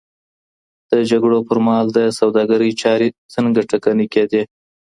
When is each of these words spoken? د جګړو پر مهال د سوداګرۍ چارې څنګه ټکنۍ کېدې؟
د 0.91 0.93
جګړو 1.09 1.37
پر 1.47 1.57
مهال 1.65 1.87
د 1.97 1.99
سوداګرۍ 2.19 2.71
چارې 2.81 3.07
څنګه 3.33 3.61
ټکنۍ 3.69 4.07
کېدې؟ 4.13 4.41